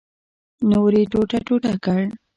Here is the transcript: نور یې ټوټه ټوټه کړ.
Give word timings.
نور 0.69 0.91
یې 0.99 1.03
ټوټه 1.11 1.39
ټوټه 1.47 1.73
کړ. 1.85 2.01